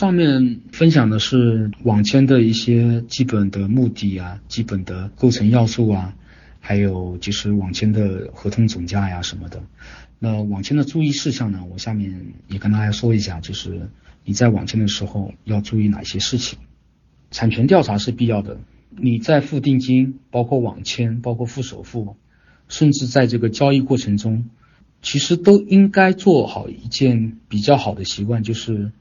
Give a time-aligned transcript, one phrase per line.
[0.00, 6.14] 上面分享的是网签的一些基本的目的啊，基本的构成要素啊，
[6.58, 9.62] 还有就是网签的合同总价呀什么的。
[10.18, 13.90] 那网签的注意事项呢，我下面也跟大家说一下，就是
[14.24, 16.58] 你在网签的时候要注意哪些事情。
[17.30, 18.58] 产权调查是必要的，
[18.96, 22.16] 你在付定金、包括网签、包括付首付，
[22.68, 24.48] 甚至在这个交易过程中，
[25.02, 28.92] 其实都应该做好一件比较好的习惯，就是。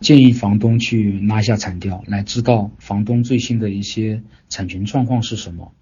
[0.00, 5.72] 建议房东去拿下产调，来知道房东最新的一些产权状况是什么，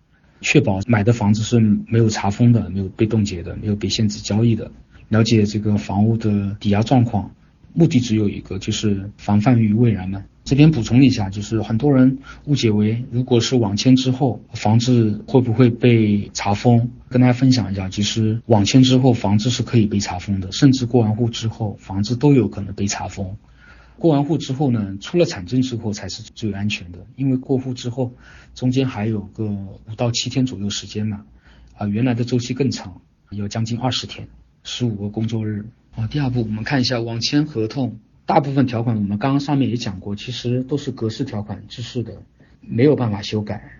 [0.41, 4.71] 确保买的房子是没有查封的、没有被冻结的、没有被限制交易的。
[5.09, 7.33] 了解这个房屋的抵押状况，
[7.73, 10.25] 目的只有一个，就是防范于未然嘛。
[10.45, 16.91] 这边补充一下，就是很多人误解为，如果是网签之后，房子会不会被查封？
[17.09, 23.37] 跟大家分享一下，其实网签之后，房子是可以被查封的，甚至过完户之后，房子都有可能被查封。
[23.98, 28.13] 过完户之后呢，出了产证之后才是最安全的，因为过户之后
[28.54, 31.24] 中间还有个五到七天左右时间呢，
[31.77, 34.29] 啊，原来的周期更长，有将近二十天，
[34.63, 35.66] 十五个工作日。
[35.96, 42.23] 啊，第二步我们看一下网签合同，大部分条款我们刚刚上面也讲过，其实都是格式条款制式的，
[42.60, 43.73] 没有办法修改。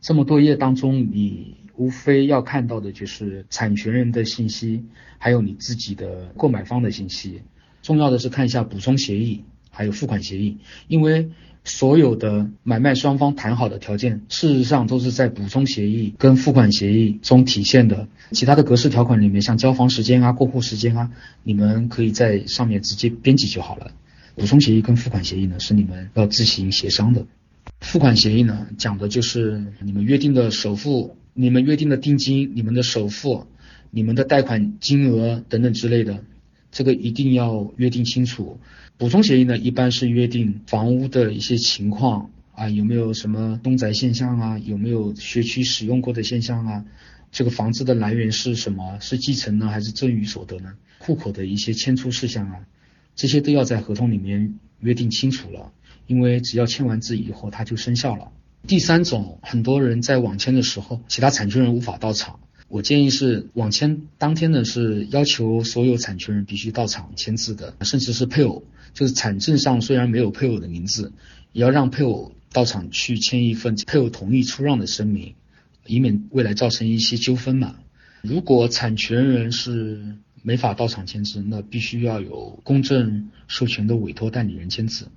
[0.00, 4.84] 这么多页当中，你无非要看到的就是产权人的信息，
[5.18, 7.42] 还有你自己的购买方的信息。
[7.82, 11.30] 重要的是看一下补充协议，还有付款协议，因为
[11.64, 18.08] 所有的买卖双方谈好的条件，事实上都是在补充协议跟付款协议中体现的。
[18.32, 21.10] 其他的格式条款里面，像交房时间啊、过户时间啊，
[21.42, 23.90] 你们可以在上面直接编辑就好了。
[24.36, 27.26] 补充协议跟付款协议呢，是你们要自行协商的。
[27.80, 33.46] 付款协议呢，讲的就是你们约定的首付、你们约定的定金、你们的首付、
[33.90, 36.22] 你们的贷款金额等等之类的。
[36.70, 38.58] 这个一定要约定清楚。
[38.96, 46.84] 补充协议呢，一般是约定房屋的一些情况啊，有没有什么东宅现象啊，有没有学区使用过的现象啊，
[47.32, 48.98] 这个房子的来源是什么？
[49.00, 50.74] 是继承呢，还是赠与所得呢？
[50.98, 52.60] 户口的一些迁出事项啊，
[53.16, 55.72] 这些都要在合同里面约定清楚了，
[56.06, 58.30] 因为只要签完字以后，它就生效了。
[58.66, 62.40] 第三种，很多人在网签的时候，其他产权人无法到场。
[62.70, 68.62] 我建议是网签当天呢，是要求所有产权人必须到场签字的，甚至是配偶，
[68.94, 71.12] 就是产证上虽然没有配偶的名字，
[71.52, 75.34] 也要让配偶到场去签一份配偶同意出让的声明，
[75.84, 77.74] 以免未来造成一些纠纷嘛。
[78.22, 85.08] 如果产权人是没法到场签字，那必须要有公证授权的委托代理人签字，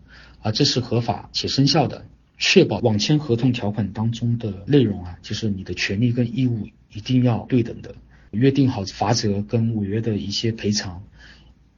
[0.41, 2.05] 啊，这是合法且生效的。
[2.45, 7.95] 确保网签合同条款当中的内容啊，就是你的权利跟义务一定要对等的，
[8.31, 11.03] 约定好罚则跟违约的一些赔偿。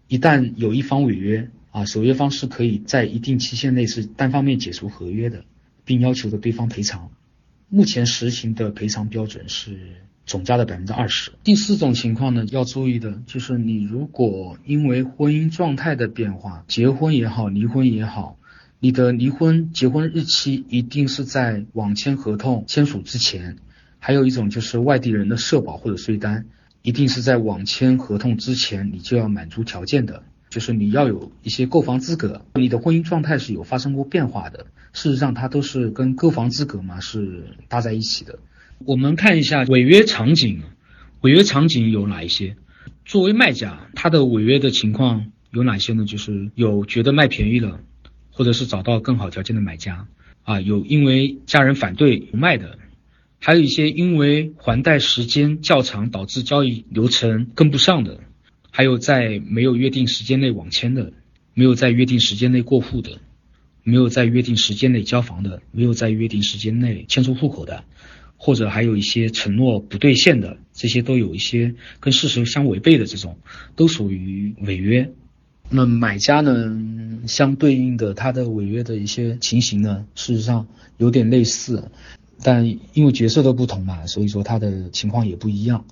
[0.07, 5.45] 一旦有一方违约啊，守约方是可以在一定期限内是单方面解除合约的，
[5.85, 7.11] 并要求的对方赔偿。
[7.69, 9.77] 目前实行的赔偿标准是
[10.25, 11.31] 总价的百分之二十。
[11.43, 18.39] 第四种情况呢，要注意的就是你如果因为婚姻状态的变化，结婚也好，离婚也好。
[18.85, 23.57] 你的离婚结婚日期一定是在网签合同签署之前，
[23.97, 26.45] 还有一种就是外地人的社保或者税单，
[26.83, 38.37] 一定是在网签合同之前你就要满足条件的，就是你要有一些购房资格，你的婚姻状态是有发生过变化的，事实上它都是跟购房资格嘛是搭在一起的。
[38.85, 40.61] 我们看一下违约场景，
[41.21, 42.55] 违约场景有哪一些？
[43.03, 46.05] 作为卖家，他的违约的情况有哪些呢？
[46.05, 47.79] 就是有觉得卖便宜了。
[48.35, 50.07] 或者是找到更好条件的买家，
[50.43, 52.77] 啊，有因为家人反对不卖的，
[53.39, 58.19] 还有一些因为还贷时间较长导致交易流程跟不上的，
[58.71, 61.13] 还有在没有约定时间内网签的，
[61.53, 63.21] 没有在约定时间内过户的，
[63.83, 67.85] 没有在约定时间内交房的，没有在约定时间内迁出户口的，
[68.35, 73.39] 或者还有一些承诺不兑现的，这些都有一些跟事实相违背的这种，
[73.77, 75.13] 都属于违约。
[75.69, 80.67] 那买家呢，相对应的他的违约的一些情形呢，事实上
[80.97, 81.89] 有点类似，
[82.43, 85.85] 但因为角色的不同嘛，所以说他的情况也不一样。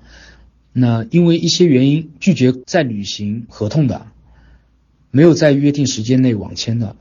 [0.71, 4.07] 那因为一些原因拒绝再履行合同的，
[5.11, 6.95] 没有在约定时间内网签的，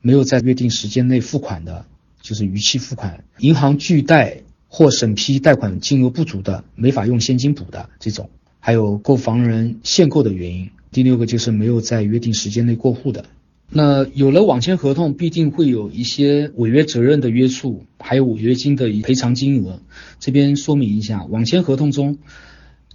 [0.00, 1.86] 没有在约定时间内付款的，
[2.20, 10.70] 就是逾期付款，银行拒贷或审批贷款金额不足的，没法用现金补的这种，还有购房人限购的原因。
[10.92, 13.24] 第六个就是没有在约定时间内过户的，
[13.70, 19.80] 那有了网签合同，必定会有一些违约责任的约束，还有违约金的赔偿金额。
[20.20, 22.18] 这边说明一下，网签合同中，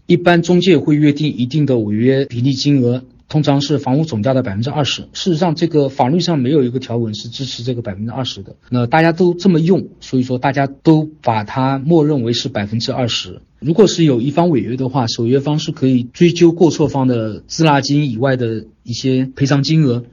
[0.05, 5.01] 一般中介会约定一定的违约比例金额，通常是房屋总价的百分之二十。
[5.13, 8.55] 事实上，这个法律上没有一个条文是支持这个百分之二十的。
[8.69, 13.41] 那大家都这么用，所以说大家都把它默认为是百分之二十。
[13.59, 20.05] 如果是有一方违约的话，守约方是可以追究过错方的滞纳金以外的一些赔偿金额。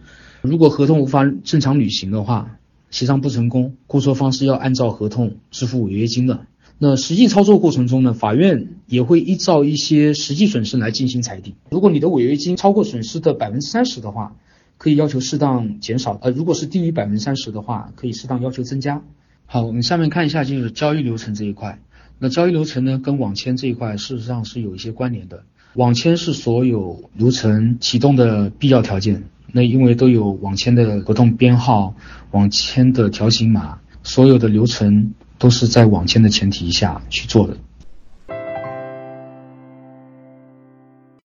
[0.42, 2.56] 如果合同无法正常履行的话，
[2.90, 6.46] 协商不成功，过错方是要按照合同支付违约金的。
[6.76, 11.54] 那实际操作过程中呢，法院也会依照一些实际损失来进行裁定。
[11.70, 14.34] 如果你的违约金超过损失的百分之三十的话，
[14.76, 19.02] 可以要求适当减少；呃，如果是低于百分之三十的话，可以适当要求增加。
[19.46, 21.78] 好，我们下面看一下就是交易流程这一块。
[22.18, 25.44] 那交易流程呢，跟网签这一块事实上是有一些关联的。
[25.74, 29.24] 网签是所有流程启动的必要条件。
[29.52, 31.94] 那因为都有网签的合同编号、
[32.32, 35.14] 网签的条形码，所有的流程。
[35.44, 37.58] 都是在网签的前提下去做的。